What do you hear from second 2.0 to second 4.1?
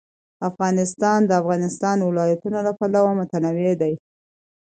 ولايتونه له پلوه متنوع دی.